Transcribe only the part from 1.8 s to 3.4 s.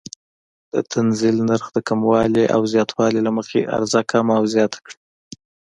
کموالي او زیاتوالي له